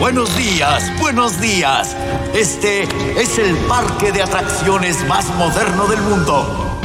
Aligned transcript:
Buenos 0.00 0.34
días, 0.34 0.90
buenos 0.98 1.38
días. 1.42 1.94
Este 2.34 2.84
es 3.20 3.38
el 3.38 3.54
parque 3.68 4.10
de 4.10 4.22
atracciones 4.22 5.06
más 5.06 5.28
moderno 5.36 5.86
del 5.88 6.00
mundo. 6.00 6.80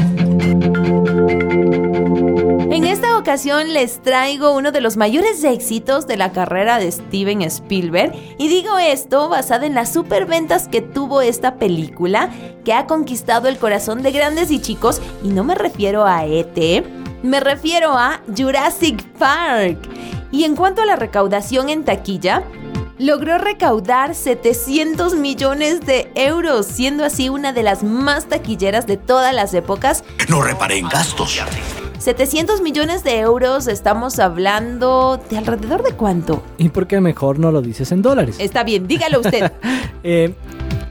En 2.70 2.84
esta 2.84 3.18
ocasión 3.18 3.72
les 3.72 4.02
traigo 4.02 4.52
uno 4.52 4.74
de 4.74 4.82
los 4.82 4.98
mayores 4.98 5.46
éxitos 5.46 6.08
de 6.08 6.18
la 6.18 6.34
carrera 6.34 6.78
de 6.78 6.92
Steven 6.92 7.42
Spielberg 7.44 8.12
y 8.38 8.50
digo 8.50 8.78
esto 8.78 9.30
basada 9.30 9.66
en 9.66 9.76
las 9.76 9.94
superventas 9.94 10.68
que 10.68 10.82
tuvo 10.82 11.22
esta 11.22 11.56
película 11.56 12.30
que 12.66 12.74
ha 12.74 12.86
conquistado 12.86 13.48
el 13.48 13.58
corazón 13.58 14.04
de 14.04 14.12
grandes 14.12 14.52
y 14.52 14.60
chicos 14.60 15.02
y 15.24 15.30
no 15.30 15.46
me 15.46 15.56
refiero 15.56 16.06
a 16.06 16.26
ET, 16.26 16.86
me 17.24 17.40
refiero 17.40 17.94
a 17.94 18.20
Jurassic 18.38 19.06
Park. 19.18 19.80
Y 20.32 20.44
en 20.44 20.58
cuanto 20.58 20.82
a 20.82 20.86
la 20.86 20.98
recaudación 20.98 21.70
en 21.70 21.86
taquilla, 21.86 22.44
logró 22.98 23.38
recaudar 23.38 24.16
700 24.16 25.16
millones 25.16 25.82
de 25.86 26.10
euros, 26.16 26.66
siendo 26.66 27.04
así 27.06 27.30
una 27.30 27.54
de 27.54 27.64
las 27.64 27.84
más 27.84 28.26
taquilleras 28.28 28.88
de 28.88 28.98
todas 28.98 29.34
las 29.34 29.54
épocas. 29.54 30.04
No 30.30 30.42
reparé 30.42 30.78
en 30.78 30.88
gastos. 30.90 31.40
700 32.00 32.62
millones 32.62 33.04
de 33.04 33.20
euros, 33.20 33.68
estamos 33.68 34.20
hablando 34.20 35.20
de 35.30 35.38
alrededor 35.38 35.82
de 35.84 35.92
cuánto. 35.94 36.44
¿Y 36.58 36.70
por 36.70 36.88
qué 36.88 37.02
mejor 37.02 37.40
no 37.40 37.52
lo 37.52 37.62
dices 37.62 37.92
en 37.92 38.02
dólares? 38.02 38.36
Está 38.40 38.64
bien, 38.64 38.88
dígalo 38.88 39.20
usted. 39.22 39.52
Eh, 40.08 40.36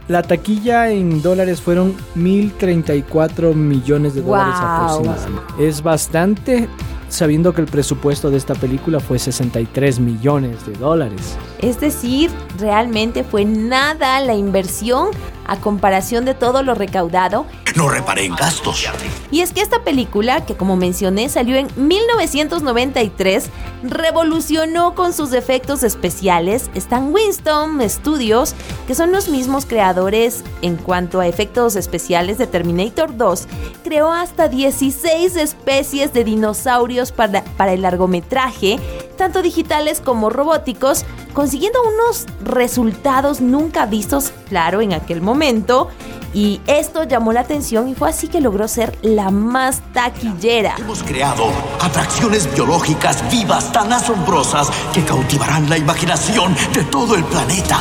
la 0.09 0.23
taquilla 0.25 0.91
en 0.91 1.23
dólares 1.23 1.61
fueron 1.61 1.97
1.034 2.17 3.55
millones 3.55 4.15
de 4.17 4.23
dólares 4.23 4.55
Wow. 4.59 4.69
aproximadamente. 4.69 5.69
Es 5.69 5.83
bastante 5.85 6.69
sabiendo 7.15 7.55
que 7.55 7.61
el 7.61 7.69
presupuesto 7.69 8.31
de 8.31 8.37
esta 8.37 8.55
película 8.55 9.01
fue 9.01 9.19
63 9.19 10.01
millones 10.01 10.67
de 10.67 10.73
dólares. 10.73 11.37
Es 11.61 11.81
decir, 11.81 12.31
realmente 12.59 13.23
fue 13.25 13.45
nada 13.45 14.21
la 14.21 14.35
inversión 14.35 15.09
a 15.47 15.57
comparación 15.61 16.25
de 16.25 16.35
todo 16.35 16.63
lo 16.63 16.75
recaudado. 16.75 17.47
No 17.75 17.89
reparé 17.89 18.25
en 18.25 18.37
gastos. 18.37 18.89
Y 19.33 19.41
es 19.41 19.53
que 19.53 19.61
esta 19.61 19.83
película, 19.83 20.47
que 20.47 20.55
como 20.55 20.77
mencioné 20.77 21.29
salió 21.29 21.57
en 21.57 21.69
1993, 21.75 23.51
revolucionó 23.83 24.95
con 24.95 25.13
sus 25.13 25.33
efectos 25.33 25.83
especiales. 25.83 26.71
Stan 26.75 27.13
Winston 27.13 27.81
Studios, 27.91 28.55
que 28.87 28.95
son 28.95 29.11
los 29.11 29.29
mismos 29.29 29.67
creadores 29.67 30.45
en 30.63 30.77
cuanto 30.77 31.19
a 31.19 31.27
efectos 31.27 31.75
especiales 31.75 32.39
de 32.39 32.47
Terminator 32.47 33.17
2, 33.17 33.49
creó 33.83 34.13
hasta 34.13 34.47
16 34.47 35.35
especies 35.35 36.13
de 36.13 36.23
dinosaurios 36.23 37.11
para, 37.11 37.43
para 37.57 37.73
el 37.73 37.83
largometraje, 37.83 38.79
tanto 39.17 39.43
digitales 39.43 40.01
como 40.01 40.31
robóticos, 40.31 41.05
consiguiendo 41.35 41.81
unos 41.83 42.27
resultados 42.43 43.41
nunca 43.43 43.85
vistos, 43.85 44.33
claro, 44.49 44.81
en 44.81 44.95
aquel 44.95 45.21
momento. 45.21 45.89
Y 46.33 46.61
esto 46.67 47.05
llamó 47.05 47.33
la 47.33 47.41
atención 47.41 47.89
y 47.89 47.95
fue 47.95 48.09
así 48.09 48.29
que 48.29 48.41
logró 48.41 48.67
ser 48.67 48.97
la 49.03 49.31
más 49.31 49.83
taquillera. 49.93 50.77
Hemos 50.79 51.03
creado 51.03 51.45
atracciones 51.81 52.53
biológicas 52.55 53.23
vivas 53.31 53.71
tan 53.73 53.93
asombrosas 53.93 54.69
que 54.93 55.05
cautivarán 55.05 55.69
la 55.69 55.79
imaginación 55.79 56.55
de 56.73 56.83
todo 56.85 57.15
el 57.15 57.25
planeta. 57.25 57.81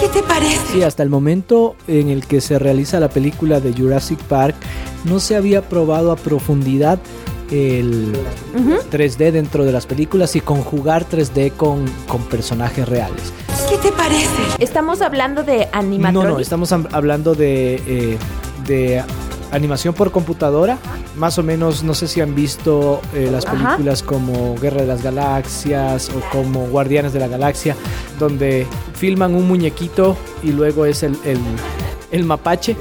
¿Qué 0.00 0.08
te 0.08 0.22
parece? 0.22 0.60
Sí, 0.72 0.82
hasta 0.82 1.02
el 1.02 1.10
momento 1.10 1.74
en 1.88 2.08
el 2.08 2.26
que 2.26 2.40
se 2.40 2.58
realiza 2.58 3.00
la 3.00 3.08
película 3.08 3.60
de 3.60 3.72
Jurassic 3.72 4.18
Park, 4.20 4.54
no 5.04 5.18
se 5.20 5.36
había 5.36 5.68
probado 5.68 6.12
a 6.12 6.16
profundidad 6.16 6.98
el 7.50 8.12
3D 8.90 9.30
dentro 9.32 9.64
de 9.64 9.72
las 9.72 9.86
películas 9.86 10.36
y 10.36 10.40
conjugar 10.40 11.06
3D 11.08 11.52
con, 11.52 11.84
con 12.06 12.22
personajes 12.24 12.88
reales. 12.88 13.32
¿Qué 13.70 13.76
te 13.78 13.92
parece? 13.92 14.28
Estamos 14.58 15.00
hablando 15.02 15.42
de 15.42 15.58
No, 15.72 15.78
animatronics. 15.78 16.32
no, 16.34 16.38
estamos 16.40 16.72
am- 16.72 16.86
hablando 16.92 17.34
de, 17.34 17.74
eh, 17.86 18.18
de 18.66 19.02
animación 19.50 19.94
por 19.94 20.10
computadora. 20.10 20.78
Más 21.16 21.36
o 21.38 21.42
menos, 21.42 21.82
no 21.82 21.94
sé 21.94 22.06
si 22.06 22.20
han 22.20 22.34
visto 22.34 23.00
eh, 23.14 23.28
las 23.32 23.44
Ajá. 23.44 23.70
películas 23.70 24.02
como 24.02 24.54
Guerra 24.56 24.82
de 24.82 24.86
las 24.86 25.02
Galaxias 25.02 26.10
o 26.10 26.20
como 26.30 26.66
Guardianes 26.68 27.12
de 27.12 27.18
la 27.18 27.28
Galaxia, 27.28 27.74
donde 28.20 28.66
filman 28.94 29.34
un 29.34 29.48
muñequito 29.48 30.16
y 30.44 30.52
luego 30.52 30.86
es 30.86 31.02
el, 31.02 31.16
el- 31.24 31.38
el 32.10 32.24
mapache. 32.24 32.76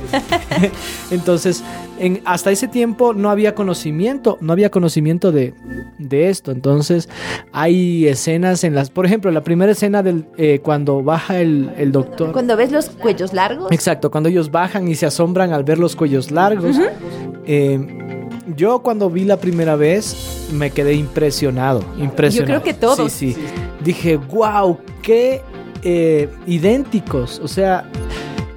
Entonces, 1.11 1.63
en, 1.99 2.21
hasta 2.25 2.51
ese 2.51 2.67
tiempo 2.67 3.13
no 3.13 3.29
había 3.29 3.55
conocimiento, 3.55 4.37
no 4.41 4.53
había 4.53 4.69
conocimiento 4.69 5.31
de, 5.31 5.53
de 5.97 6.29
esto. 6.29 6.51
Entonces, 6.51 7.09
hay 7.51 8.07
escenas 8.07 8.63
en 8.63 8.75
las, 8.75 8.89
por 8.89 9.05
ejemplo, 9.05 9.31
la 9.31 9.43
primera 9.43 9.71
escena 9.71 10.03
del 10.03 10.25
eh, 10.37 10.59
cuando 10.63 11.03
baja 11.03 11.39
el, 11.39 11.71
el 11.77 11.91
doctor. 11.91 12.31
Cuando 12.31 12.55
ves 12.55 12.71
los 12.71 12.89
cuellos 12.89 13.33
largos. 13.33 13.71
Exacto, 13.71 14.11
cuando 14.11 14.29
ellos 14.29 14.51
bajan 14.51 14.87
y 14.87 14.95
se 14.95 15.05
asombran 15.05 15.53
al 15.53 15.63
ver 15.63 15.79
los 15.79 15.95
cuellos 15.95 16.31
largos. 16.31 16.77
Eh, 17.45 17.79
yo 18.55 18.79
cuando 18.79 19.09
vi 19.09 19.25
la 19.25 19.37
primera 19.37 19.75
vez 19.75 20.47
me 20.51 20.71
quedé 20.71 20.93
impresionado, 20.93 21.83
impresionado. 21.97 22.53
Yo 22.53 22.61
creo 22.61 22.63
que 22.63 22.79
todos. 22.79 23.11
Sí, 23.11 23.33
sí. 23.33 23.41
Dije, 23.83 24.17
wow, 24.17 24.77
qué 25.01 25.41
eh, 25.83 26.29
idénticos. 26.45 27.39
O 27.43 27.47
sea, 27.47 27.89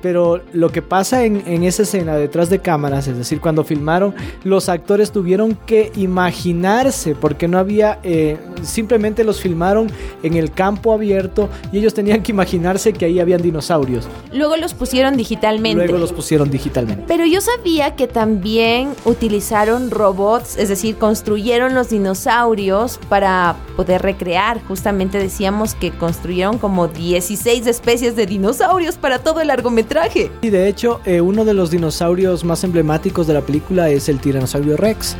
pero 0.03 0.41
lo 0.53 0.71
que 0.71 0.83
pasa 0.83 1.25
en, 1.25 1.43
en 1.47 1.65
esa 1.65 1.83
escena 1.83 2.17
detrás 2.17 2.51
de 2.51 2.61
cámaras, 2.61 3.07
es 3.09 3.17
decir, 3.17 3.41
cuando 3.41 3.65
filmaron, 3.65 4.15
los 4.45 4.69
actores 4.69 5.13
tuvieron 5.13 5.55
que 5.67 5.93
imaginarse, 5.97 7.15
porque 7.15 7.49
no 7.49 7.59
había, 7.59 7.99
eh, 8.03 8.39
simplemente 8.63 9.25
los 9.25 9.41
filmaron 9.41 9.91
en 10.23 10.35
el 10.35 10.53
campo 10.53 10.93
abierto 10.93 11.49
y 11.73 11.79
ellos 11.79 11.95
tenían 11.95 12.23
que 12.23 12.33
imaginarse 12.33 12.93
que 12.93 13.05
ahí 13.05 13.21
habían 13.21 13.43
dinosaurios. 13.43 14.09
Luego 14.33 14.57
los 14.57 14.75
pusieron 14.75 15.17
digitalmente. 15.17 15.85
Luego 15.85 15.99
los 15.99 16.13
pusieron 16.13 16.51
digitalmente. 16.51 17.05
Pero 17.07 17.27
yo 17.27 17.41
sabía 17.41 17.97
que 17.97 18.07
también 18.07 18.91
utilizaron 19.05 19.91
robots, 19.91 20.57
es 20.57 20.69
decir, 20.69 20.97
construyeron 20.97 21.75
los 21.75 21.91
dinosaurios 21.91 22.99
para 23.09 23.57
poder 23.77 24.03
recrear. 24.03 24.63
Justamente 24.67 25.19
decíamos 25.19 25.75
que 25.75 25.91
construyeron 25.91 26.59
como 26.59 26.89
16 26.89 27.67
especies 27.67 28.17
de 28.17 28.27
dinosaurios 28.27 28.97
para 28.97 29.19
todo 29.19 29.41
el 29.41 29.51
largometraje. 29.95 30.31
Y 30.43 30.51
de 30.51 30.69
hecho, 30.69 31.01
eh, 31.05 31.21
uno 31.21 31.45
de 31.45 31.55
los 31.55 31.71
dinosaurios 31.71 32.45
más 32.45 32.65
emblemáticos 32.65 33.27
de 33.27 33.35
la 33.35 33.41
película 33.43 33.89
es 33.91 34.09
el 34.09 34.21
tiranosaurio 34.21 34.77
Rex. 34.77 35.17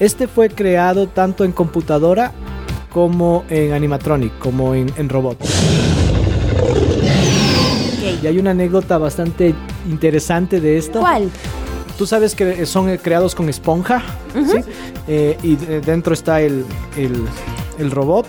Este 0.00 0.26
fue 0.26 0.48
creado 0.48 1.06
tanto 1.06 1.44
en 1.44 1.52
computadora 1.52 2.32
como 2.92 3.44
en 3.50 3.72
animatronic, 3.72 4.36
como 4.38 4.74
en, 4.74 4.92
en 4.96 5.08
robot. 5.08 5.38
Y 8.22 8.26
hay 8.26 8.38
una 8.38 8.52
anécdota 8.52 8.96
bastante 8.98 9.54
interesante 9.88 10.60
de 10.60 10.78
esto. 10.78 11.00
¿Cuál? 11.00 11.30
Tú 11.98 12.06
sabes 12.06 12.34
que 12.34 12.64
son 12.66 12.88
eh, 12.88 12.98
creados 12.98 13.34
con 13.34 13.48
esponja, 13.48 14.02
¿sí? 14.34 14.58
Eh, 15.06 15.36
y 15.42 15.56
de- 15.56 15.80
dentro 15.80 16.14
está 16.14 16.40
el, 16.40 16.64
el- 16.96 17.24
el 17.78 17.90
robot. 17.90 18.26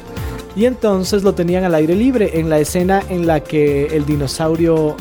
Y 0.56 0.66
entonces 0.66 1.23
lo 1.23 1.33
tenían 1.33 1.63
al 1.63 1.75
aire 1.75 1.95
libre 1.95 2.39
en 2.39 2.50
la 2.50 2.59
escena 2.59 3.01
en 3.09 3.25
la 3.27 3.41
que 3.41 3.88
el 3.88 4.06
dinosaurio 4.06 4.95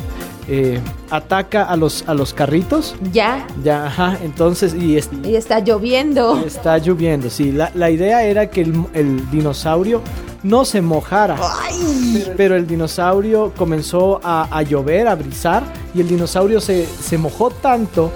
eh, 0.47 0.79
ataca 1.09 1.63
a 1.63 1.75
los, 1.75 2.03
a 2.07 2.13
los 2.13 2.33
carritos. 2.33 2.95
Ya. 3.11 3.47
Ya, 3.63 3.87
ajá, 3.87 4.17
entonces, 4.23 4.73
y, 4.73 4.97
es- 4.97 5.09
Y 5.23 5.35
está 5.35 5.59
lloviendo. 5.59 6.43
está 6.45 6.77
lloviendo, 6.77 7.29
sí. 7.29 7.51
La, 7.51 7.71
la 7.73 7.89
idea 7.89 8.23
era 8.23 8.49
que 8.49 8.61
el, 8.61 8.73
el 8.93 9.29
dinosaurio 9.31 10.01
no 10.43 10.63
se 10.65 10.81
mojara. 10.81 11.37
Pero 12.37 12.55
el 12.55 12.67
dinosaurio 12.67 13.51
comenzó 13.57 14.19
a, 14.23 14.47
a 14.55 14.61
llover, 14.61 15.07
a 15.07 15.15
brisar, 15.15 15.63
y 15.93 16.01
el 16.01 16.07
dinosaurio 16.07 16.59
se, 16.61 16.85
se 16.85 17.17
mojó 17.17 17.49
tanto 17.49 18.11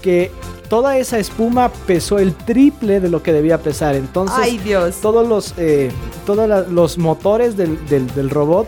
que 0.00 0.30
toda 0.68 0.96
esa 0.96 1.18
espuma 1.18 1.68
pesó 1.86 2.18
el 2.18 2.34
triple 2.34 3.00
de 3.00 3.08
lo 3.10 3.22
que 3.22 3.32
debía 3.32 3.58
pesar. 3.58 3.94
Entonces, 3.94 4.36
Ay, 4.40 4.58
Dios. 4.58 4.96
todos 5.02 5.26
los, 5.28 5.54
eh, 5.58 5.90
todos 6.26 6.48
la- 6.48 6.62
los 6.62 6.96
motores 6.98 7.56
del, 7.56 7.84
del- 7.86 8.06
del 8.14 8.30
robot 8.30 8.66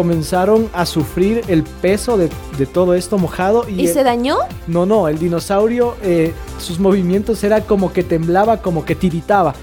comenzaron 0.00 0.68
a 0.74 0.84
sufrir 0.84 1.40
el 1.48 1.62
peso 1.62 2.18
de, 2.18 2.28
de 2.58 2.66
todo 2.66 2.92
esto 2.92 3.16
mojado. 3.16 3.64
Y, 3.66 3.80
¿Y 3.80 3.86
el- 3.86 3.94
se 3.94 4.04
dañó? 4.04 4.36
no, 4.66 4.84
no, 4.84 5.08
el 5.08 5.18
dinosaurio, 5.18 5.94
eh, 6.02 6.34
sus 6.58 6.78
movimientos 6.78 7.42
era 7.42 7.62
como 7.62 7.94
que 7.94 8.02
temblaba, 8.02 8.58
como 8.58 8.84
que 8.84 8.94
tiritaba. 8.94 9.54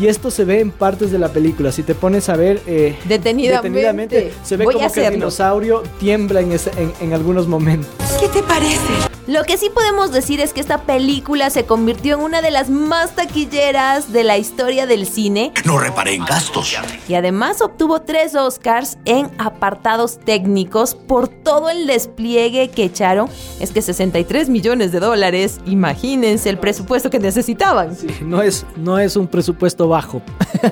Y 0.00 0.06
esto 0.06 0.30
se 0.30 0.46
ve 0.46 0.60
en 0.60 0.70
partes 0.70 1.10
de 1.12 1.18
la 1.18 1.28
película. 1.28 1.70
Si 1.72 1.82
te 1.82 1.94
pones 1.94 2.30
a 2.30 2.36
ver 2.36 2.62
eh, 2.66 2.96
Detenidamente. 3.06 4.32
se 4.42 4.56
ve 4.56 4.64
Voy 4.64 4.72
como 4.76 4.90
que 4.90 5.06
el 5.06 5.12
dinosaurio 5.12 5.82
tiembla 6.00 6.40
en, 6.40 6.52
ese- 6.52 6.70
en, 6.78 6.90
en 7.02 7.12
algunos 7.12 7.46
momentos. 7.46 7.92
¿Qué 8.18 8.28
te 8.28 8.42
parece? 8.42 9.11
Lo 9.28 9.44
que 9.44 9.56
sí 9.56 9.70
podemos 9.72 10.10
decir 10.10 10.40
es 10.40 10.52
que 10.52 10.60
esta 10.60 10.78
película 10.82 11.48
se 11.50 11.64
convirtió 11.64 12.16
en 12.16 12.22
una 12.22 12.42
de 12.42 12.50
las 12.50 12.70
más 12.70 13.14
taquilleras 13.14 14.12
de 14.12 14.24
la 14.24 14.36
historia 14.36 14.86
del 14.86 15.06
cine. 15.06 15.52
No 15.64 15.78
reparé 15.78 16.14
en 16.14 16.24
gastos. 16.24 16.76
Y 17.06 17.14
además 17.14 17.62
obtuvo 17.62 18.02
tres 18.02 18.34
Oscars 18.34 18.98
en 19.04 19.30
apartados 19.38 20.18
técnicos 20.18 20.96
por 20.96 21.28
todo 21.28 21.70
el 21.70 21.86
despliegue 21.86 22.70
que 22.70 22.82
echaron. 22.82 23.28
Es 23.60 23.70
que 23.70 23.80
63 23.80 24.48
millones 24.48 24.90
de 24.90 24.98
dólares, 24.98 25.60
imagínense 25.66 26.50
el 26.50 26.58
presupuesto 26.58 27.08
que 27.08 27.20
necesitaban. 27.20 27.94
Sí, 27.94 28.08
no 28.22 28.42
es, 28.42 28.66
no 28.74 28.98
es 28.98 29.14
un 29.14 29.28
presupuesto 29.28 29.86
bajo. 29.86 30.20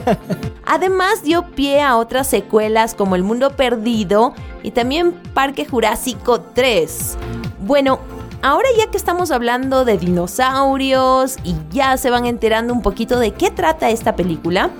Además 0.66 1.22
dio 1.22 1.48
pie 1.52 1.82
a 1.82 1.96
otras 1.96 2.26
secuelas 2.26 2.96
como 2.96 3.14
El 3.14 3.22
Mundo 3.22 3.54
Perdido 3.54 4.34
y 4.64 4.72
también 4.72 5.12
Parque 5.34 5.66
Jurásico 5.66 6.40
3. 6.40 7.16
Bueno, 7.60 8.00
Ahora 8.42 8.68
ya 8.78 8.90
que 8.90 8.96
estamos 8.96 9.30
hablando 9.30 9.84
de 9.84 9.98
dinosaurios 9.98 11.36
y 11.44 11.54
ya 11.70 11.98
se 11.98 12.08
van 12.08 12.24
enterando 12.24 12.72
un 12.72 12.80
poquito 12.80 13.18
de 13.18 13.32
qué 13.32 13.50
trata 13.50 13.90
esta 13.90 14.16
película, 14.16 14.70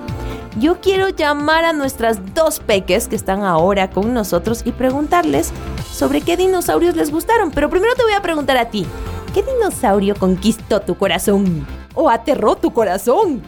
yo 0.59 0.81
quiero 0.81 1.11
llamar 1.11 1.67
a 1.67 1.75
nuestras 1.75 2.35
dos 2.35 2.59
peques 2.59 3.07
que 3.07 3.17
están 3.17 3.43
ahora 3.43 3.91
con 3.91 4.15
nosotros 4.15 4.62
y 4.65 4.73
preguntarles 4.73 5.53
sobre 5.93 6.23
qué 6.23 6.39
dinosaurios 6.39 6.97
les 6.97 7.11
gustaron. 7.11 7.51
Pero 7.51 7.69
primero 7.69 7.95
te 7.95 8.03
voy 8.03 8.15
a 8.15 8.23
preguntar 8.23 8.57
a 8.57 8.71
ti, 8.71 8.87
¿qué 9.35 9.43
dinosaurio 9.43 10.15
conquistó 10.15 10.81
tu 10.81 10.97
corazón? 10.97 11.67
¿O 11.95 12.09
aterró 12.09 12.56
tu 12.56 12.73
corazón? 12.73 13.43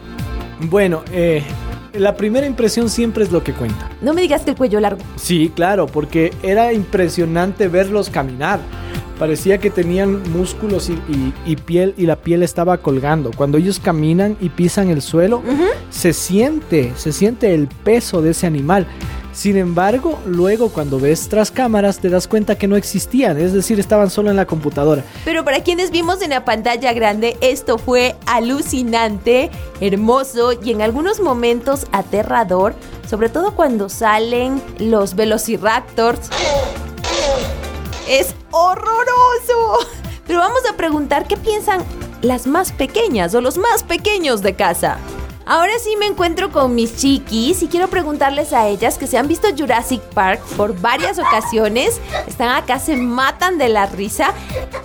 Bueno, 0.59 1.01
eh, 1.11 1.43
la 1.93 2.15
primera 2.15 2.45
impresión 2.47 2.89
siempre 2.89 3.23
es 3.23 3.31
lo 3.31 3.43
que 3.43 3.53
cuenta. 3.53 3.89
No 4.01 4.13
me 4.13 4.21
digas 4.21 4.41
que 4.41 4.51
el 4.51 4.57
cuello 4.57 4.79
largo. 4.79 5.01
Sí, 5.15 5.51
claro, 5.55 5.85
porque 5.87 6.31
era 6.43 6.73
impresionante 6.73 7.67
verlos 7.67 8.09
caminar. 8.09 8.59
Parecía 9.19 9.59
que 9.59 9.69
tenían 9.69 10.21
músculos 10.33 10.89
y, 10.89 10.93
y- 10.93 11.33
y 11.45 11.55
piel 11.55 11.93
y 11.97 12.07
la 12.07 12.15
piel 12.17 12.41
estaba 12.43 12.77
colgando. 12.79 13.31
Cuando 13.35 13.57
ellos 13.57 13.79
caminan 13.79 14.35
y 14.41 14.49
pisan 14.49 14.89
el 14.89 15.01
suelo, 15.01 15.41
se 15.91 16.13
siente, 16.13 16.91
se 16.97 17.11
siente 17.13 17.53
el 17.53 17.67
peso 17.67 18.21
de 18.21 18.31
ese 18.31 18.47
animal. 18.47 18.87
Sin 19.33 19.57
embargo, 19.57 20.19
luego 20.27 20.69
cuando 20.69 20.99
ves 20.99 21.27
tras 21.27 21.49
cámaras 21.49 21.97
te 21.97 22.09
das 22.09 22.27
cuenta 22.27 22.55
que 22.55 22.67
no 22.67 22.75
existían, 22.75 23.39
es 23.39 23.51
decir, 23.51 23.79
estaban 23.79 24.11
solo 24.11 24.29
en 24.29 24.35
la 24.35 24.45
computadora. 24.45 25.03
Pero 25.25 25.43
para 25.43 25.63
quienes 25.63 25.89
vimos 25.89 26.21
en 26.21 26.29
la 26.29 26.45
pantalla 26.45 26.93
grande, 26.93 27.35
esto 27.41 27.79
fue 27.79 28.15
alucinante, 28.27 29.49
hermoso 29.81 30.53
y 30.53 30.71
en 30.71 30.83
algunos 30.83 31.19
momentos 31.19 31.87
aterrador, 31.91 32.75
sobre 33.09 33.29
todo 33.29 33.55
cuando 33.55 33.89
salen 33.89 34.61
los 34.77 35.15
velociraptors. 35.15 36.29
Es 38.07 38.35
horroroso. 38.51 39.87
Pero 40.27 40.39
vamos 40.39 40.61
a 40.71 40.77
preguntar 40.77 41.27
qué 41.27 41.37
piensan 41.37 41.81
las 42.21 42.45
más 42.45 42.71
pequeñas 42.71 43.33
o 43.33 43.41
los 43.41 43.57
más 43.57 43.83
pequeños 43.83 44.41
de 44.41 44.55
casa. 44.55 44.99
Ahora 45.45 45.73
sí 45.77 45.97
me 45.97 46.05
encuentro 46.05 46.51
con 46.51 46.73
mis 46.73 46.95
chiquis 46.95 47.63
y 47.63 47.67
quiero 47.67 47.89
preguntarles 47.89 48.53
a 48.53 48.67
ellas 48.69 48.97
que 48.97 49.07
se 49.07 49.17
han 49.17 49.27
visto 49.27 49.49
Jurassic 49.57 50.01
Park 50.13 50.41
por 50.55 50.79
varias 50.79 51.19
ocasiones, 51.19 51.99
están 52.27 52.49
acá, 52.49 52.79
se 52.79 52.95
matan 52.95 53.57
de 53.57 53.67
la 53.67 53.85
risa. 53.85 54.33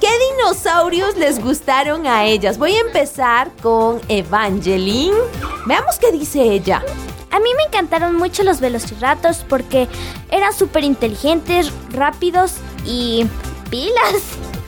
¿Qué 0.00 0.08
dinosaurios 0.36 1.16
les 1.16 1.40
gustaron 1.40 2.08
a 2.08 2.24
ellas? 2.24 2.58
Voy 2.58 2.74
a 2.74 2.80
empezar 2.80 3.52
con 3.62 4.00
Evangeline. 4.08 5.14
Veamos 5.66 5.96
qué 6.00 6.10
dice 6.10 6.42
ella. 6.42 6.82
A 7.30 7.38
mí 7.38 7.50
me 7.56 7.62
encantaron 7.62 8.16
mucho 8.16 8.42
los 8.42 8.58
velociraptors 8.58 9.44
porque 9.48 9.86
eran 10.28 10.52
súper 10.52 10.82
inteligentes, 10.82 11.70
rápidos 11.90 12.54
y 12.84 13.26
pilas. 13.70 14.22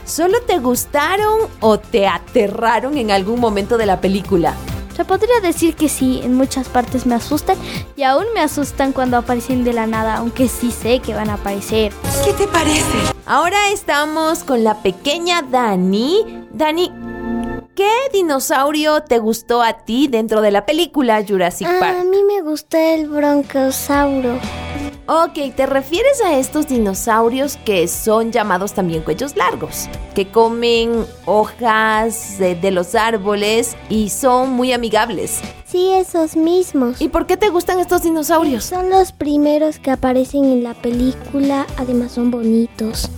¿Solo 0.05 0.41
te 0.41 0.59
gustaron 0.59 1.49
o 1.59 1.79
te 1.79 2.07
aterraron 2.07 2.97
en 2.97 3.11
algún 3.11 3.41
momento 3.41 3.77
de 3.77 3.87
la 3.87 3.99
película? 3.99 4.55
Se 5.01 5.05
podría 5.05 5.39
decir 5.41 5.75
que 5.75 5.89
sí, 5.89 6.21
en 6.23 6.35
muchas 6.35 6.67
partes 6.69 7.07
me 7.07 7.15
asustan 7.15 7.57
y 7.95 8.03
aún 8.03 8.25
me 8.35 8.41
asustan 8.41 8.91
cuando 8.93 9.17
aparecen 9.17 9.63
de 9.63 9.73
la 9.73 9.87
nada, 9.87 10.17
aunque 10.17 10.47
sí 10.47 10.71
sé 10.71 10.99
que 10.99 11.15
van 11.15 11.31
a 11.31 11.33
aparecer. 11.33 11.91
¿Qué 12.23 12.33
te 12.33 12.45
parece? 12.47 12.85
Ahora 13.25 13.71
estamos 13.71 14.43
con 14.43 14.63
la 14.63 14.83
pequeña 14.83 15.41
Dani. 15.41 16.45
Dani, 16.51 16.91
¿qué 17.73 17.89
dinosaurio 18.13 19.01
te 19.01 19.17
gustó 19.17 19.63
a 19.63 19.73
ti 19.73 20.07
dentro 20.07 20.39
de 20.41 20.51
la 20.51 20.67
película 20.67 21.25
Jurassic 21.27 21.67
A 21.67 21.79
Park? 21.79 22.05
mí 22.05 22.21
me 22.23 22.43
gusta 22.43 22.93
el 22.93 23.09
broncosauro. 23.09 24.37
Ok, 25.13 25.53
te 25.57 25.65
refieres 25.65 26.21
a 26.21 26.37
estos 26.37 26.69
dinosaurios 26.69 27.57
que 27.65 27.89
son 27.89 28.31
llamados 28.31 28.71
también 28.71 29.03
cuellos 29.03 29.35
largos, 29.35 29.89
que 30.15 30.29
comen 30.29 31.05
hojas 31.25 32.37
de, 32.39 32.55
de 32.55 32.71
los 32.71 32.95
árboles 32.95 33.75
y 33.89 34.07
son 34.07 34.51
muy 34.51 34.71
amigables. 34.71 35.41
Sí, 35.65 35.89
esos 35.91 36.37
mismos. 36.37 37.01
¿Y 37.01 37.09
por 37.09 37.27
qué 37.27 37.35
te 37.35 37.49
gustan 37.49 37.81
estos 37.81 38.03
dinosaurios? 38.03 38.63
Son 38.63 38.89
los 38.89 39.11
primeros 39.11 39.79
que 39.79 39.91
aparecen 39.91 40.45
en 40.45 40.63
la 40.63 40.75
película, 40.75 41.67
además 41.75 42.13
son 42.13 42.31
bonitos. 42.31 43.09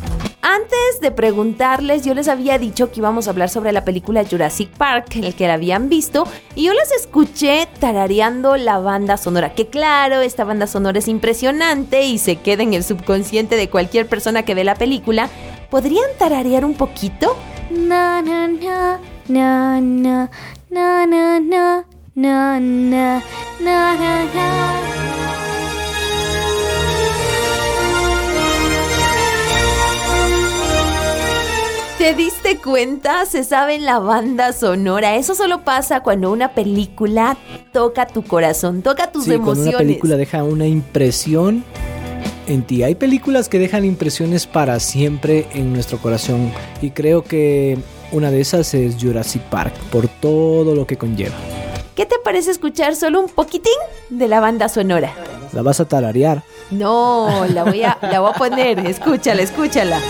Antes 0.45 0.99
de 0.99 1.09
preguntarles, 1.11 2.03
yo 2.03 2.13
les 2.13 2.27
había 2.27 2.57
dicho 2.57 2.91
que 2.91 2.99
íbamos 2.99 3.27
a 3.27 3.29
hablar 3.29 3.47
sobre 3.49 3.71
la 3.71 3.85
película 3.85 4.25
Jurassic 4.29 4.69
Park, 4.71 5.15
el 5.15 5.35
que 5.35 5.47
la 5.47 5.53
habían 5.53 5.87
visto, 5.87 6.27
y 6.53 6.65
yo 6.65 6.73
las 6.73 6.91
escuché 6.91 7.65
tarareando 7.79 8.57
la 8.57 8.77
banda 8.77 9.15
sonora, 9.15 9.53
que 9.55 9.67
claro, 9.67 10.19
esta 10.19 10.43
banda 10.43 10.67
sonora 10.67 10.99
es 10.99 11.07
impresionante 11.07 12.03
y 12.03 12.17
se 12.17 12.35
queda 12.35 12.61
en 12.61 12.73
el 12.73 12.83
subconsciente 12.83 13.55
de 13.55 13.69
cualquier 13.69 14.05
persona 14.09 14.43
que 14.43 14.53
ve 14.53 14.65
la 14.65 14.75
película. 14.75 15.29
¿Podrían 15.69 16.09
tararear 16.19 16.65
un 16.65 16.73
poquito? 16.73 17.37
Na 17.71 18.21
na 18.21 18.45
na 18.49 18.99
na 19.29 19.79
na 19.79 20.19
na 20.67 21.39
na 21.39 21.39
na 21.39 21.83
na 22.15 22.59
na 22.59 23.21
na 23.61 24.25
na 24.25 25.42
¿Te 32.03 32.15
diste 32.15 32.57
cuenta? 32.57 33.25
Se 33.25 33.45
sabe 33.45 33.75
en 33.75 33.85
la 33.85 33.97
banda 33.97 34.51
sonora. 34.51 35.15
Eso 35.15 35.35
solo 35.35 35.63
pasa 35.63 36.01
cuando 36.01 36.33
una 36.33 36.49
película 36.51 37.37
toca 37.71 38.05
tu 38.07 38.23
corazón, 38.25 38.81
toca 38.81 39.09
tus 39.09 39.23
Sí, 39.23 39.29
cuando 39.29 39.51
emociones. 39.53 39.69
una 39.69 39.77
película 39.77 40.17
deja 40.17 40.43
una 40.43 40.67
impresión 40.67 41.63
en 42.45 42.63
ti. 42.63 42.83
Hay 42.83 42.95
películas 42.95 43.47
que 43.47 43.57
dejan 43.57 43.85
impresiones 43.85 44.47
para 44.47 44.81
siempre 44.81 45.47
en 45.53 45.71
nuestro 45.71 45.97
corazón 45.97 46.51
y 46.81 46.89
creo 46.91 47.23
que 47.23 47.77
una 48.11 48.31
de 48.31 48.41
esas 48.41 48.73
es 48.73 48.97
Jurassic 49.01 49.43
Park 49.43 49.73
por 49.89 50.09
todo 50.09 50.75
lo 50.75 50.85
que 50.85 50.97
conlleva. 50.97 51.35
¿Qué 51.95 52.05
te 52.05 52.15
parece 52.21 52.51
escuchar 52.51 52.97
solo 52.97 53.21
un 53.21 53.29
poquitín 53.29 53.71
de 54.09 54.27
la 54.27 54.41
banda 54.41 54.67
sonora? 54.67 55.13
La 55.53 55.61
vas 55.61 55.79
a 55.79 55.87
tararear. 55.87 56.43
No, 56.69 57.45
la 57.47 57.63
voy 57.63 57.83
a, 57.83 57.97
la 58.01 58.19
voy 58.19 58.31
a 58.35 58.37
poner. 58.37 58.79
Escúchala, 58.87 59.41
escúchala. 59.41 60.01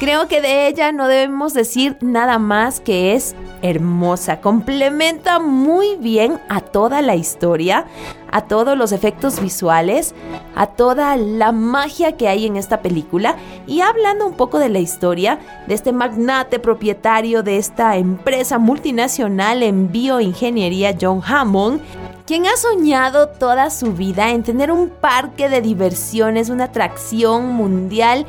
Creo 0.00 0.28
que 0.28 0.40
de 0.40 0.66
ella 0.66 0.92
no 0.92 1.08
debemos 1.08 1.52
decir 1.52 1.98
nada 2.00 2.38
más 2.38 2.80
que 2.80 3.12
es 3.12 3.36
hermosa. 3.60 4.40
Complementa 4.40 5.38
muy 5.40 5.96
bien 5.96 6.40
a 6.48 6.62
toda 6.62 7.02
la 7.02 7.16
historia, 7.16 7.84
a 8.32 8.46
todos 8.46 8.78
los 8.78 8.92
efectos 8.92 9.42
visuales, 9.42 10.14
a 10.56 10.68
toda 10.68 11.18
la 11.18 11.52
magia 11.52 12.12
que 12.12 12.28
hay 12.28 12.46
en 12.46 12.56
esta 12.56 12.80
película. 12.80 13.36
Y 13.66 13.82
hablando 13.82 14.26
un 14.26 14.38
poco 14.38 14.58
de 14.58 14.70
la 14.70 14.78
historia 14.78 15.38
de 15.68 15.74
este 15.74 15.92
magnate 15.92 16.58
propietario 16.58 17.42
de 17.42 17.58
esta 17.58 17.98
empresa 17.98 18.58
multinacional 18.58 19.62
en 19.62 19.92
bioingeniería, 19.92 20.96
John 20.98 21.20
Hammond, 21.22 21.82
quien 22.24 22.46
ha 22.46 22.56
soñado 22.56 23.28
toda 23.28 23.68
su 23.68 23.92
vida 23.92 24.30
en 24.30 24.44
tener 24.44 24.72
un 24.72 24.88
parque 24.88 25.50
de 25.50 25.60
diversiones, 25.60 26.48
una 26.48 26.64
atracción 26.64 27.48
mundial 27.48 28.24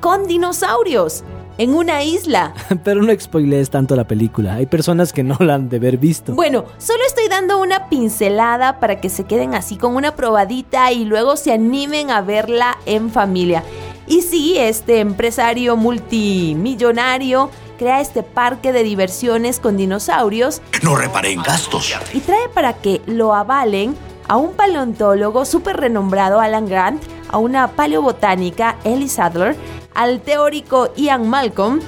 con 0.00 0.26
dinosaurios 0.26 1.22
en 1.58 1.74
una 1.74 2.02
isla. 2.02 2.54
Pero 2.84 3.02
no 3.02 3.12
spoilees 3.18 3.68
tanto 3.70 3.94
la 3.94 4.04
película. 4.08 4.54
Hay 4.54 4.66
personas 4.66 5.12
que 5.12 5.22
no 5.22 5.36
la 5.40 5.54
han 5.54 5.68
de 5.68 5.76
haber 5.76 5.98
visto. 5.98 6.32
Bueno, 6.34 6.64
solo 6.78 7.00
estoy 7.06 7.28
dando 7.28 7.58
una 7.60 7.88
pincelada 7.88 8.80
para 8.80 9.00
que 9.00 9.08
se 9.10 9.24
queden 9.24 9.54
así 9.54 9.76
con 9.76 9.94
una 9.94 10.16
probadita 10.16 10.90
y 10.92 11.04
luego 11.04 11.36
se 11.36 11.52
animen 11.52 12.10
a 12.10 12.22
verla 12.22 12.78
en 12.86 13.10
familia. 13.10 13.62
Y 14.06 14.22
sí, 14.22 14.56
este 14.58 15.00
empresario 15.00 15.76
multimillonario 15.76 17.50
crea 17.78 18.00
este 18.00 18.22
parque 18.22 18.72
de 18.72 18.82
diversiones 18.82 19.60
con 19.60 19.76
dinosaurios 19.76 20.60
No 20.82 20.96
reparé 20.96 21.32
en 21.32 21.42
gastos. 21.42 21.94
y 22.12 22.20
trae 22.20 22.48
para 22.52 22.74
que 22.74 23.00
lo 23.06 23.34
avalen 23.34 23.94
a 24.28 24.36
un 24.36 24.52
paleontólogo 24.52 25.44
súper 25.44 25.76
renombrado 25.78 26.40
Alan 26.40 26.66
Grant, 26.66 27.02
a 27.30 27.38
una 27.38 27.68
paleobotánica 27.68 28.76
Ellie 28.84 29.08
Sadler, 29.08 29.56
al 29.94 30.20
teórico 30.20 30.92
Ian 30.96 31.28
Malcolm 31.28 31.80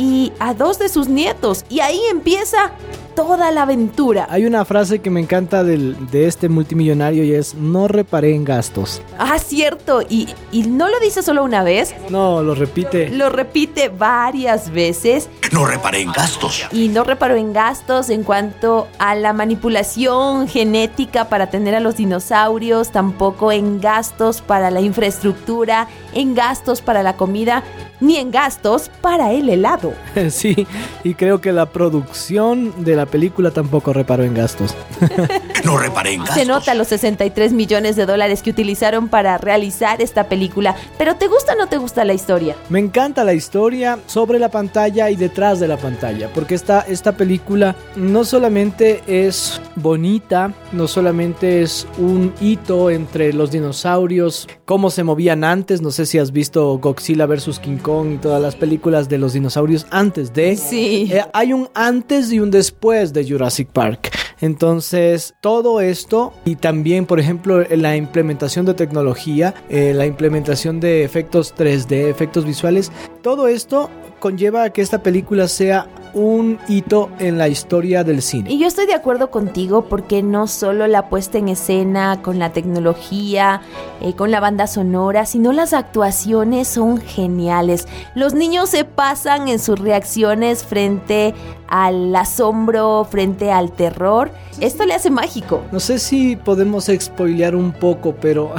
y 0.00 0.32
a 0.38 0.54
dos 0.54 0.78
de 0.78 0.88
sus 0.88 1.08
nietos. 1.08 1.64
Y 1.68 1.80
ahí 1.80 2.00
empieza 2.10 2.70
toda 3.14 3.50
la 3.50 3.62
aventura. 3.62 4.26
Hay 4.30 4.46
una 4.46 4.64
frase 4.64 5.00
que 5.00 5.10
me 5.10 5.20
encanta 5.20 5.62
del- 5.62 6.08
de 6.10 6.26
este 6.26 6.48
multimillonario 6.48 7.22
y 7.22 7.34
es, 7.34 7.54
no 7.54 7.86
reparé 7.86 8.34
en 8.34 8.44
gastos. 8.46 9.02
Ah, 9.18 9.38
cierto. 9.38 10.00
Y, 10.08 10.28
y 10.52 10.62
no 10.62 10.88
lo 10.88 10.98
dice 11.00 11.22
solo 11.22 11.44
una 11.44 11.62
vez, 11.62 11.94
No, 12.08 12.42
lo 12.42 12.54
repite. 12.54 13.10
lo 13.10 13.28
repite 13.28 13.90
varias 13.90 14.70
veces 14.70 15.28
No 15.52 15.66
reparé 15.66 16.00
en 16.00 16.12
gastos. 16.12 16.62
y 16.72 16.88
no 16.88 17.04
reparó 17.04 17.34
en 17.36 17.52
gastos 17.52 18.08
en 18.08 18.22
cuanto 18.22 18.86
a 18.98 19.14
la 19.14 19.34
manipulación 19.34 20.48
genética 20.48 21.28
para 21.28 21.50
tener 21.50 21.74
a 21.74 21.80
los 21.80 21.96
dinosaurios, 21.96 22.90
tampoco 22.90 23.52
en 23.52 23.80
gastos 23.80 24.40
para 24.40 24.70
la 24.70 24.80
infraestructura, 24.80 25.88
en 26.14 26.34
gastos 26.34 26.80
para 26.80 27.02
la 27.02 27.16
comida, 27.16 27.62
ni 28.00 28.16
en 28.16 28.30
gastos 28.30 28.90
para 29.00 29.32
el 29.32 29.48
helado. 29.48 29.92
Sí, 30.30 30.66
y 31.02 31.14
creo 31.14 31.40
que 31.40 31.52
la 31.52 31.66
producción 31.66 32.84
de 32.84 32.94
la 32.94 33.06
película 33.06 33.50
tampoco 33.50 33.92
reparó 33.92 34.22
en 34.22 34.34
gastos. 34.34 34.74
No 35.64 35.76
reparé 35.76 36.14
en 36.14 36.20
gastos. 36.20 36.36
Se 36.38 36.46
nota 36.46 36.74
los 36.74 36.88
63 36.88 37.52
millones 37.52 37.94
de 37.94 38.06
dólares 38.06 38.42
que 38.42 38.48
utilizaron 38.48 39.08
para 39.08 39.36
realizar 39.36 40.00
esta 40.00 40.24
película, 40.24 40.74
pero 40.96 41.16
¿te 41.16 41.28
gusta 41.28 41.52
o 41.52 41.56
no 41.56 41.66
te 41.66 41.76
gusta 41.76 42.02
la 42.06 42.14
historia? 42.14 42.56
Me 42.70 42.78
encanta 42.78 43.24
la 43.24 43.34
historia 43.34 43.98
sobre 44.06 44.38
la 44.38 44.48
pantalla 44.48 45.10
y 45.10 45.16
detrás 45.16 45.60
de 45.60 45.68
la 45.68 45.76
pantalla, 45.76 46.30
porque 46.32 46.54
esta, 46.54 46.80
esta 46.80 47.12
película 47.12 47.76
no 47.94 48.24
solamente 48.24 49.02
es 49.06 49.60
bonita, 49.76 50.54
no 50.72 50.88
solamente 50.88 51.60
es 51.60 51.86
un 51.98 52.32
hito 52.40 52.88
entre 52.88 53.34
los 53.34 53.50
dinosaurios, 53.50 54.48
cómo 54.64 54.88
se 54.88 55.04
movían 55.04 55.44
antes, 55.44 55.82
no 55.82 55.90
sé 55.90 56.06
si 56.06 56.18
has 56.18 56.32
visto 56.32 56.78
Godzilla 56.78 57.26
vs. 57.26 57.58
King 57.58 57.76
Kong 57.76 57.89
y 57.90 58.18
todas 58.18 58.40
las 58.40 58.54
películas 58.54 59.08
de 59.08 59.18
los 59.18 59.32
dinosaurios 59.32 59.86
antes 59.90 60.32
de... 60.32 60.56
Sí. 60.56 61.10
Eh, 61.12 61.24
hay 61.32 61.52
un 61.52 61.68
antes 61.74 62.32
y 62.32 62.38
un 62.38 62.50
después 62.50 63.12
de 63.12 63.28
Jurassic 63.28 63.68
Park. 63.68 64.10
Entonces, 64.40 65.34
todo 65.40 65.80
esto 65.80 66.32
y 66.44 66.56
también, 66.56 67.04
por 67.04 67.18
ejemplo, 67.18 67.64
la 67.68 67.96
implementación 67.96 68.64
de 68.64 68.74
tecnología, 68.74 69.54
eh, 69.68 69.92
la 69.94 70.06
implementación 70.06 70.78
de 70.78 71.04
efectos 71.04 71.54
3D, 71.54 72.08
efectos 72.08 72.44
visuales, 72.44 72.92
todo 73.22 73.48
esto 73.48 73.90
conlleva 74.20 74.62
a 74.62 74.70
que 74.70 74.82
esta 74.82 75.02
película 75.02 75.48
sea 75.48 75.88
un 76.14 76.58
hito 76.68 77.10
en 77.18 77.38
la 77.38 77.48
historia 77.48 78.04
del 78.04 78.22
cine. 78.22 78.50
Y 78.50 78.58
yo 78.58 78.66
estoy 78.66 78.86
de 78.86 78.94
acuerdo 78.94 79.30
contigo 79.30 79.84
porque 79.84 80.22
no 80.22 80.46
solo 80.46 80.86
la 80.86 81.08
puesta 81.08 81.38
en 81.38 81.48
escena 81.48 82.20
con 82.22 82.38
la 82.38 82.52
tecnología, 82.52 83.62
eh, 84.00 84.14
con 84.14 84.30
la 84.30 84.40
banda 84.40 84.66
sonora, 84.66 85.26
sino 85.26 85.52
las 85.52 85.72
actuaciones 85.72 86.68
son 86.68 86.98
geniales. 86.98 87.86
Los 88.14 88.34
niños 88.34 88.70
se 88.70 88.84
pasan 88.84 89.48
en 89.48 89.58
sus 89.58 89.78
reacciones 89.78 90.64
frente 90.64 91.34
al 91.70 92.14
asombro, 92.14 93.06
frente 93.10 93.50
al 93.50 93.72
terror. 93.72 94.30
Esto 94.60 94.84
le 94.84 94.92
hace 94.92 95.08
mágico. 95.08 95.62
No 95.72 95.80
sé 95.80 95.98
si 95.98 96.36
podemos 96.36 96.90
spoilear 97.00 97.56
un 97.56 97.72
poco, 97.72 98.14
pero 98.20 98.52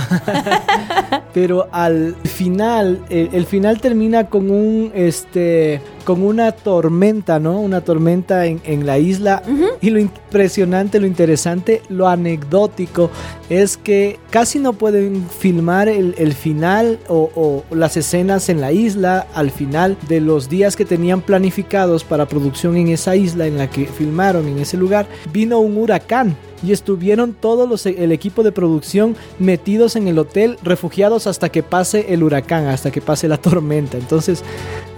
pero 1.34 1.68
al 1.72 2.16
final 2.24 3.04
el, 3.10 3.30
el 3.34 3.46
final 3.46 3.80
termina 3.80 4.28
con 4.28 4.50
un 4.50 4.92
este 4.96 5.82
con 6.04 6.24
una 6.24 6.52
tormenta, 6.52 7.40
¿no? 7.40 7.60
Una 7.60 7.82
tormenta 7.82 8.48
en, 8.48 8.60
en 8.64 8.86
la 8.86 8.98
isla 8.98 9.44
y 9.82 9.92
lo 9.92 10.00
impresionante, 10.00 11.00
lo 11.00 11.06
interesante, 11.06 11.84
lo 11.90 12.08
anecdótico 12.08 13.12
es 13.50 13.78
que 13.78 14.20
casi 14.30 14.60
no 14.60 14.74
pueden 14.74 15.28
filmar 15.30 15.88
el, 15.88 16.16
el 16.18 16.34
final 16.34 17.00
o, 17.08 17.30
o 17.36 17.76
las 17.76 17.98
escenas 17.98 18.50
en 18.50 18.62
la 18.62 18.72
isla 18.72 19.28
al 19.36 19.52
final 19.52 19.98
de 20.08 20.22
los 20.22 20.50
días 20.50 20.76
que 20.76 20.86
tenían 20.86 21.22
planificados 21.22 22.04
para 22.04 22.26
producción 22.26 22.76
en 22.78 22.88
isla 23.08 23.48
en 23.48 23.58
la 23.58 23.70
que 23.70 23.86
filmaron 23.86 24.48
en 24.48 24.60
ese 24.60 24.78
lugar. 24.78 25.08
Vino 25.32 25.60
un 25.60 25.78
huracán 25.78 26.36
y 26.64 26.72
estuvieron 26.72 27.34
todos 27.34 27.68
los 27.68 27.86
el 27.86 28.12
equipo 28.12 28.44
de 28.44 28.52
producción 28.52 29.16
metidos 29.40 29.96
en 29.96 30.08
el 30.08 30.20
hotel, 30.20 30.58
refugiados 30.64 31.28
hasta 31.28 31.50
que 31.50 31.64
pase 31.64 32.14
el 32.14 32.24
huracán, 32.24 32.68
hasta 32.68 32.92
que 32.92 33.02
pase 33.02 33.28
la 33.28 33.38
tormenta. 33.42 33.98
Entonces 33.98 34.44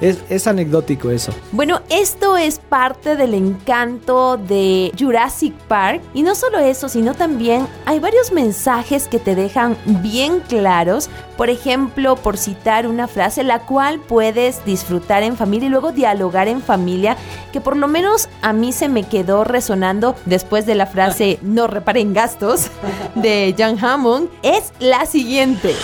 es, 0.01 0.19
es 0.29 0.47
anecdótico 0.47 1.09
eso. 1.09 1.31
Bueno, 1.51 1.81
esto 1.89 2.37
es 2.37 2.59
parte 2.59 3.15
del 3.15 3.33
encanto 3.33 4.37
de 4.37 4.91
Jurassic 4.99 5.53
Park. 5.67 6.01
Y 6.13 6.23
no 6.23 6.35
solo 6.35 6.59
eso, 6.59 6.89
sino 6.89 7.13
también 7.13 7.67
hay 7.85 7.99
varios 7.99 8.31
mensajes 8.31 9.07
que 9.07 9.19
te 9.19 9.35
dejan 9.35 9.77
bien 10.01 10.41
claros. 10.41 11.09
Por 11.37 11.49
ejemplo, 11.49 12.15
por 12.15 12.37
citar 12.37 12.87
una 12.87 13.07
frase, 13.07 13.43
la 13.43 13.59
cual 13.59 13.99
puedes 13.99 14.63
disfrutar 14.65 15.23
en 15.23 15.35
familia 15.35 15.67
y 15.67 15.69
luego 15.69 15.91
dialogar 15.91 16.47
en 16.47 16.61
familia, 16.61 17.17
que 17.51 17.61
por 17.61 17.75
lo 17.75 17.87
menos 17.87 18.29
a 18.41 18.53
mí 18.53 18.71
se 18.71 18.89
me 18.89 19.03
quedó 19.03 19.43
resonando 19.43 20.15
después 20.25 20.65
de 20.65 20.75
la 20.75 20.85
frase 20.85 21.39
no 21.53 21.67
reparen 21.67 22.13
gastos 22.13 22.67
de 23.15 23.55
John 23.57 23.83
Hammond, 23.83 24.29
es 24.41 24.73
la 24.79 25.05
siguiente. 25.05 25.75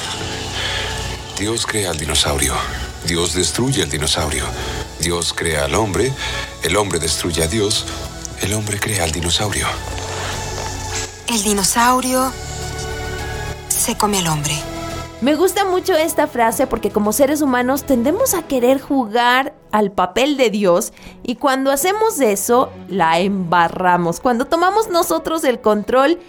Dios 1.37 1.65
crea 1.65 1.91
al 1.91 1.97
dinosaurio. 1.97 2.53
Dios 3.05 3.33
destruye 3.33 3.83
al 3.83 3.89
dinosaurio. 3.89 4.43
Dios 4.99 5.33
crea 5.33 5.65
al 5.65 5.75
hombre. 5.75 6.11
El 6.63 6.75
hombre 6.75 6.99
destruye 6.99 7.43
a 7.43 7.47
Dios. 7.47 7.85
El 8.41 8.53
hombre 8.53 8.79
crea 8.79 9.03
al 9.03 9.11
dinosaurio. 9.11 9.67
El 11.27 11.41
dinosaurio 11.43 12.31
se 13.69 13.95
come 13.95 14.19
al 14.19 14.27
hombre. 14.27 14.68
Me 15.21 15.35
gusta 15.35 15.65
mucho 15.65 15.95
esta 15.95 16.27
frase 16.27 16.65
porque 16.65 16.91
como 16.91 17.11
seres 17.11 17.41
humanos 17.41 17.83
tendemos 17.83 18.33
a 18.33 18.43
querer 18.43 18.79
jugar 18.79 19.53
al 19.69 19.91
papel 19.91 20.37
de 20.37 20.49
Dios 20.49 20.93
y 21.23 21.35
cuando 21.35 21.71
hacemos 21.71 22.21
eso 22.21 22.71
la 22.87 23.19
embarramos. 23.19 24.21
Cuando 24.21 24.45
tomamos 24.45 24.87
nosotros 24.87 25.43
el 25.43 25.59
control 25.59 26.19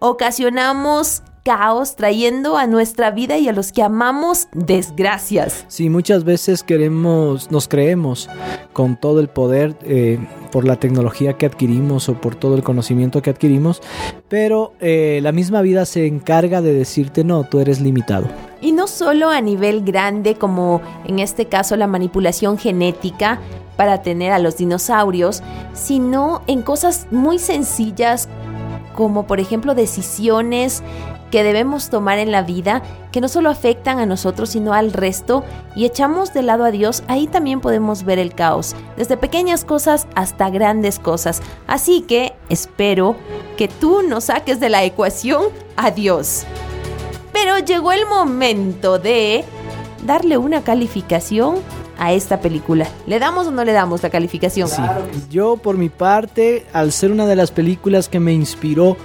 ocasionamos 0.00 1.22
caos 1.50 1.96
trayendo 1.96 2.56
a 2.56 2.68
nuestra 2.68 3.10
vida 3.10 3.36
y 3.36 3.48
a 3.48 3.52
los 3.52 3.72
que 3.72 3.82
amamos 3.82 4.46
desgracias. 4.52 5.64
Sí, 5.66 5.90
muchas 5.90 6.22
veces 6.22 6.62
queremos, 6.62 7.50
nos 7.50 7.66
creemos 7.66 8.30
con 8.72 8.96
todo 8.96 9.18
el 9.18 9.26
poder 9.26 9.74
eh, 9.82 10.20
por 10.52 10.64
la 10.64 10.76
tecnología 10.76 11.32
que 11.32 11.46
adquirimos 11.46 12.08
o 12.08 12.14
por 12.14 12.36
todo 12.36 12.54
el 12.54 12.62
conocimiento 12.62 13.20
que 13.20 13.30
adquirimos, 13.30 13.82
pero 14.28 14.74
eh, 14.78 15.18
la 15.24 15.32
misma 15.32 15.60
vida 15.60 15.86
se 15.86 16.06
encarga 16.06 16.62
de 16.62 16.72
decirte 16.72 17.24
no, 17.24 17.42
tú 17.42 17.58
eres 17.58 17.80
limitado. 17.80 18.28
Y 18.60 18.70
no 18.70 18.86
solo 18.86 19.30
a 19.30 19.40
nivel 19.40 19.82
grande 19.82 20.36
como 20.36 20.80
en 21.04 21.18
este 21.18 21.46
caso 21.46 21.74
la 21.74 21.88
manipulación 21.88 22.58
genética 22.58 23.40
para 23.76 24.02
tener 24.02 24.30
a 24.30 24.38
los 24.38 24.56
dinosaurios, 24.56 25.42
sino 25.72 26.42
en 26.46 26.62
cosas 26.62 27.08
muy 27.10 27.40
sencillas 27.40 28.28
como 28.94 29.26
por 29.26 29.40
ejemplo 29.40 29.74
decisiones 29.74 30.82
que 31.30 31.44
debemos 31.44 31.90
tomar 31.90 32.18
en 32.18 32.32
la 32.32 32.42
vida 32.42 32.82
que 33.12 33.20
no 33.20 33.28
solo 33.28 33.50
afectan 33.50 33.98
a 33.98 34.06
nosotros 34.06 34.50
sino 34.50 34.72
al 34.72 34.92
resto 34.92 35.44
y 35.74 35.84
echamos 35.84 36.32
de 36.32 36.42
lado 36.42 36.64
a 36.64 36.70
Dios, 36.70 37.02
ahí 37.06 37.26
también 37.26 37.60
podemos 37.60 38.04
ver 38.04 38.18
el 38.18 38.34
caos, 38.34 38.74
desde 38.96 39.16
pequeñas 39.16 39.64
cosas 39.64 40.06
hasta 40.14 40.50
grandes 40.50 40.98
cosas. 40.98 41.42
Así 41.66 42.02
que 42.02 42.34
espero 42.48 43.16
que 43.56 43.68
tú 43.68 44.02
no 44.02 44.20
saques 44.20 44.60
de 44.60 44.68
la 44.68 44.84
ecuación 44.84 45.44
a 45.76 45.90
Dios. 45.90 46.44
Pero 47.32 47.58
llegó 47.58 47.92
el 47.92 48.06
momento 48.06 48.98
de 48.98 49.44
darle 50.04 50.36
una 50.36 50.62
calificación 50.62 51.56
a 52.00 52.12
esta 52.12 52.40
película. 52.40 52.88
¿Le 53.06 53.20
damos 53.20 53.46
o 53.46 53.52
no 53.52 53.62
le 53.62 53.72
damos 53.72 54.02
la 54.02 54.10
calificación? 54.10 54.68
Sí. 54.68 54.82
Yo 55.30 55.58
por 55.58 55.76
mi 55.76 55.90
parte, 55.90 56.66
al 56.72 56.90
ser 56.92 57.12
una 57.12 57.26
de 57.26 57.36
las 57.36 57.52
películas 57.52 58.08
que 58.08 58.18
me 58.18 58.32
inspiró 58.32 58.96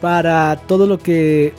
para 0.00 0.56
todo 0.66 0.86
lo 0.86 0.98
que 0.98 1.54